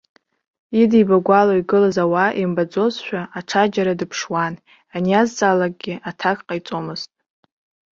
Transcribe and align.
Идибагәала 0.81 1.53
игылаз 1.59 1.97
ауаа 2.03 2.31
имбаӡозшәа, 2.41 3.21
аҽаџьара 3.37 3.99
дыԥшуан, 3.99 4.53
ианиазҵаалакгьы, 4.93 5.93
аҭак 6.09 6.39
ҟаиҵомызт. 6.47 7.09